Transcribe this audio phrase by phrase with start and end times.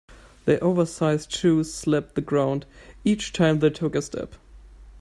[0.45, 2.65] Their oversized shoes slapped the ground
[3.05, 4.33] each time they took a step.